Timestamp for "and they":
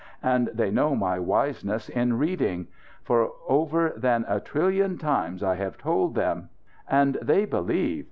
0.23-0.71, 6.89-7.45